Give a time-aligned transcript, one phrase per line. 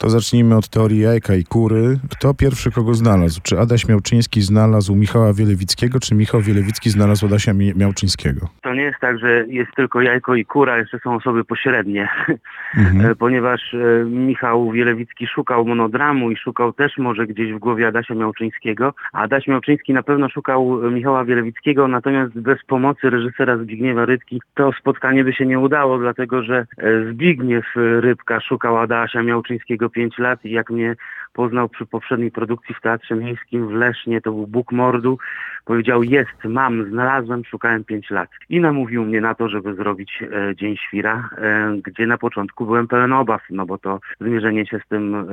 [0.00, 1.98] To zacznijmy od teorii jajka i kury.
[2.10, 3.40] Kto pierwszy kogo znalazł?
[3.42, 8.48] Czy Adaś Miałczyński znalazł Michała Wielewickiego, czy Michał Wielewicki znalazł Adasia Mi- Miałczyńskiego?
[8.62, 12.08] To nie jest tak, że jest tylko jajko i kura, jeszcze są osoby pośrednie,
[12.76, 13.10] Mhm.
[13.10, 18.14] E, ponieważ e, Michał Wielewicki szukał monodramu i szukał też może gdzieś w głowie Adasia
[18.14, 18.94] Miałczyńskiego.
[19.12, 24.42] a Adaś Miałczyński na pewno szukał e, Michała Wielewickiego, natomiast bez pomocy reżysera Zbigniewa Rybki
[24.54, 26.66] to spotkanie by się nie udało, dlatego że
[27.10, 27.64] Zbigniew
[28.00, 30.96] Rybka szukał Adasia Miałczyńskiego 5 lat i jak mnie
[31.38, 35.18] poznał przy poprzedniej produkcji w Teatrze Miejskim w Lesznie, to był Bóg Mordu,
[35.64, 38.28] powiedział jest, mam, znalazłem, szukałem 5 lat.
[38.48, 42.88] I namówił mnie na to, żeby zrobić e, Dzień Świra, e, gdzie na początku byłem
[42.88, 45.24] pełen obaw, no bo to zmierzenie się z tym e,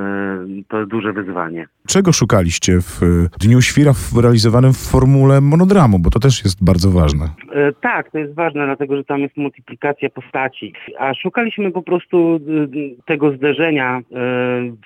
[0.67, 1.67] to duże wyzwanie.
[1.87, 5.99] Czego szukaliście w y, Dniu Świra w, realizowanym w formule monodramu?
[5.99, 7.25] Bo to też jest bardzo ważne.
[7.51, 10.73] E, Tak, to jest ważne, dlatego że tam jest multiplikacja postaci.
[10.99, 14.03] A szukaliśmy po prostu y, tego zderzenia e,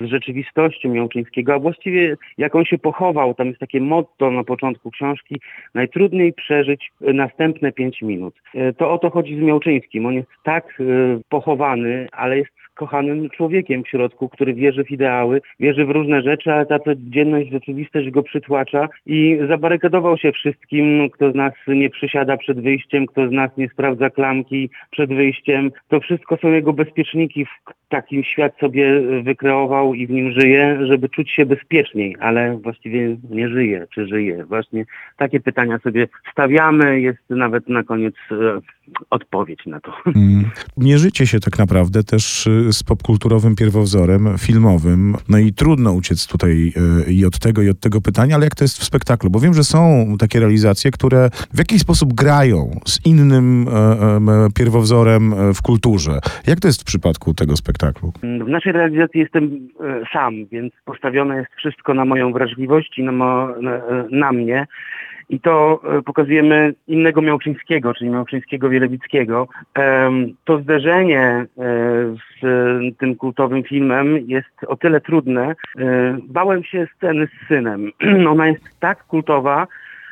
[0.01, 4.91] z rzeczywistością Miałczyńskiego, a właściwie jak on się pochował, tam jest takie motto na początku
[4.91, 5.35] książki,
[5.73, 8.35] najtrudniej przeżyć e, następne pięć minut.
[8.55, 10.05] E, To o to chodzi z Miałczyńskim.
[10.05, 10.83] On jest tak e,
[11.29, 16.53] pochowany, ale jest kochanym człowiekiem w środku, który wierzy w ideały, wierzy w różne rzeczy,
[16.53, 22.37] ale ta codzienność, rzeczywistość go przytłacza i zabarykadował się wszystkim, kto z nas nie przysiada
[22.37, 25.71] przed wyjściem, kto z nas nie sprawdza klamki przed wyjściem.
[25.87, 27.49] To wszystko są jego bezpieczniki, w
[27.89, 33.49] takim świat sobie wykreował i w nim żyje, żeby czuć się bezpieczniej, ale właściwie nie
[33.49, 34.45] żyje, czy żyje.
[34.45, 34.85] Właśnie
[35.17, 38.35] takie pytania sobie stawiamy, jest nawet na koniec e,
[39.09, 39.93] odpowiedź na to.
[40.05, 40.49] Mm.
[40.77, 45.15] Mierzycie się tak naprawdę też y, z popkulturowym pierwowzorem filmowym.
[45.29, 46.73] No i trudno uciec tutaj
[47.07, 49.29] y, i od tego, i od tego pytania, ale jak to jest w spektaklu?
[49.29, 54.19] Bo wiem, że są takie realizacje, które w jakiś sposób grają z innym e, e,
[54.55, 56.19] pierwowzorem e, w kulturze.
[56.47, 57.78] Jak to jest w przypadku tego spektaklu?
[58.23, 63.11] W naszej realizacji jestem e, sam, więc postawione jest wszystko na moją wrażliwość i na,
[63.11, 63.81] mo, na,
[64.11, 64.67] na mnie.
[65.29, 69.47] I to e, pokazujemy innego Miałczyńskiego, czyli Miałczyńskiego Wielewickiego.
[70.45, 71.45] To zderzenie e,
[72.41, 75.55] z tym kultowym filmem jest o tyle trudne.
[76.23, 77.91] Bałem się sceny z synem.
[78.33, 79.67] Ona jest tak kultowa,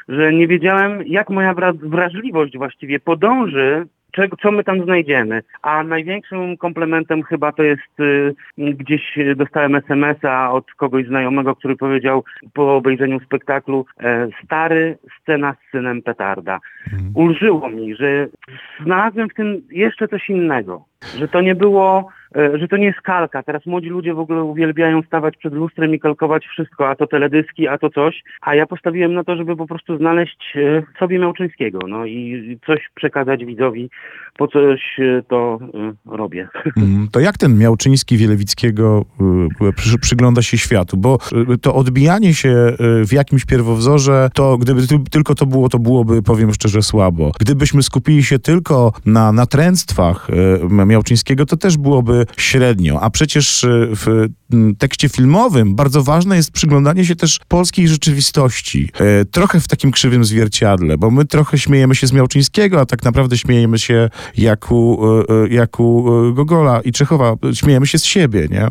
[0.08, 5.44] że nie wiedziałem, jak moja wra- wrażliwość właściwie podąży czego, co my tam znajdziemy.
[5.62, 12.24] A największym komplementem chyba to jest y, gdzieś dostałem SMS-a od kogoś znajomego, który powiedział
[12.54, 16.60] po obejrzeniu spektaklu e, stary scena z synem petarda.
[17.14, 18.28] Ulżyło mi, że
[18.84, 20.86] znalazłem w tym jeszcze coś innego.
[21.18, 22.10] Że to nie było,
[22.60, 23.44] że to nie jest kalka.
[23.44, 27.68] Teraz młodzi ludzie w ogóle uwielbiają stawać przed lustrem i kalkować wszystko, a to teledyski,
[27.68, 28.24] a to coś.
[28.42, 32.90] A ja postawiłem na to, żeby po prostu znaleźć e, sobie Miałczyńskiego, no i coś
[32.96, 33.90] przekazać widzowi,
[34.38, 36.48] po coś e, to e, robię.
[36.78, 39.06] Mm, To jak ten Miałczyński Wielewickiego
[39.76, 40.98] przy, przygląda się światu?
[40.98, 41.18] Bo
[41.62, 42.74] to odbijanie się
[43.06, 47.32] w jakimś pierwowzorze, to gdyby ty, tylko to było, to byłoby, powiem szczerze, słabo.
[47.40, 50.28] Gdybyśmy skupili się tylko na natręctwach
[50.86, 53.02] Miałczyńskiego, to też byłoby średnio.
[53.02, 54.28] A przecież y, w
[54.80, 58.90] tekście filmowym bardzo ważne jest przyglądanie się też polskiej rzeczywistości.
[59.22, 63.04] Y, Trochę w takim krzywym zwierciadle, bo my trochę śmiejemy się z Miałczyńskiego, a tak
[63.04, 67.34] naprawdę śmiejemy się jak u, y, y, jak u y, Gogola i Czechowa.
[67.54, 68.68] Śmiejemy się z siebie, nie?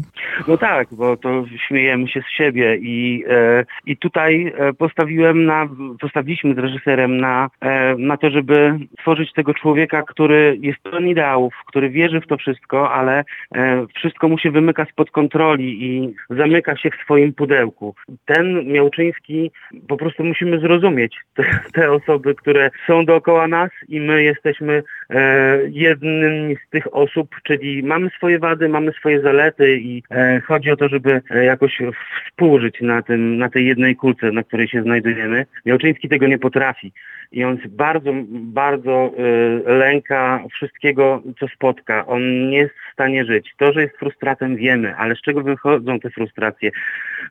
[0.48, 5.68] No tak, bo to śmiejemy się z siebie i, e, i tutaj e, postawiłem na,
[6.00, 11.54] postawiliśmy z reżyserem na, e, na to, żeby tworzyć tego człowieka, który jest pełen ideałów,
[11.66, 16.76] który wierzy w to wszystko, ale e, wszystko mu się wymyka spod kontroli i zamyka
[16.76, 17.94] się w swoim pudełku.
[18.24, 19.50] Ten Miałczyński,
[19.88, 25.58] po prostu musimy zrozumieć te, te osoby, które są dookoła nas i my jesteśmy e,
[25.70, 30.76] jednym z tych osób, czyli mamy swoje wady, mamy swoje zalety i e, chodzi o
[30.76, 31.78] to, żeby e, jakoś
[32.26, 35.46] współżyć na, tym, na tej jednej kulce, na której się znajdujemy.
[35.66, 36.92] Miałczyński tego nie potrafi
[37.32, 42.06] i on bardzo, bardzo e, lęka wszystkiego, co spotka.
[42.06, 43.54] On nie jest stanie żyć.
[43.56, 46.70] To, że jest frustratem wiemy, ale z czego wychodzą te frustracje?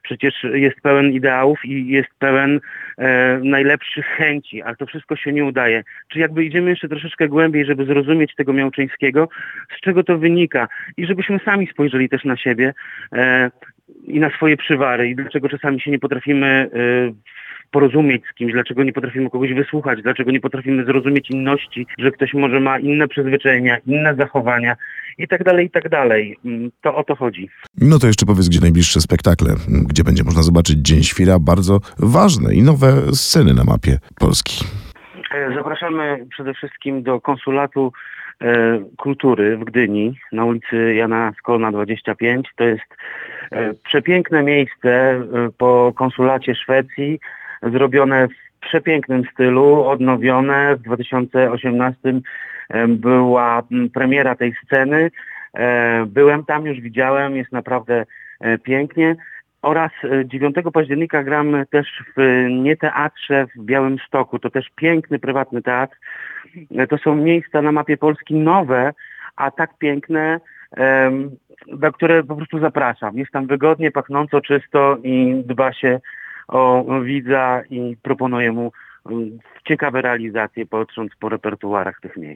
[0.03, 2.59] Przecież jest pełen ideałów i jest pełen
[2.97, 5.83] e, najlepszych chęci, ale to wszystko się nie udaje.
[6.07, 9.29] Czy jakby idziemy jeszcze troszeczkę głębiej, żeby zrozumieć tego Miałczyńskiego,
[9.77, 10.67] z czego to wynika
[10.97, 12.73] i żebyśmy sami spojrzeli też na siebie
[13.13, 13.51] e,
[14.07, 17.35] i na swoje przywary i dlaczego czasami się nie potrafimy e,
[17.71, 22.33] porozumieć z kimś, dlaczego nie potrafimy kogoś wysłuchać, dlaczego nie potrafimy zrozumieć inności, że ktoś
[22.33, 24.75] może ma inne przyzwyczajenia, inne zachowania
[25.17, 26.38] i tak dalej, i tak dalej.
[26.45, 27.50] Mm, To o to chodzi.
[27.81, 31.79] No to jeszcze powiedz, gdzie najbliższe spektakle, m, gdzie będzie można zobaczyć Dzień Świra, bardzo
[32.00, 34.65] ważne i nowe sceny na mapie Polski.
[35.35, 37.91] E, Zapraszamy przede wszystkim do konsulatu
[38.41, 42.47] e, kultury w Gdyni na ulicy Jana Skolna 25.
[42.56, 42.83] To jest
[43.51, 45.21] e, przepiękne miejsce
[45.57, 47.19] po konsulacie Szwecji,
[47.73, 50.75] zrobione w przepięknym stylu, odnowione.
[50.75, 52.21] W 2018 e,
[52.88, 53.63] była
[53.94, 55.12] premiera tej sceny.
[55.56, 58.06] E, Byłem tam, już widziałem, jest naprawdę
[58.39, 59.15] e, pięknie.
[59.62, 64.39] Oraz e, 9 października gramy też w nie teatrze w Białymstoku.
[64.39, 65.97] To też piękny, prywatny teatr.
[66.77, 68.94] E, To są miejsca na mapie Polski nowe,
[69.35, 70.39] a tak piękne,
[71.67, 73.17] na które po prostu zapraszam.
[73.17, 76.00] Jest tam wygodnie, pachnąco, czysto i dba się
[76.47, 78.71] o widza i proponuje mu
[79.67, 82.33] ciekawe realizacje, patrząc po repertuarach tych miejsc.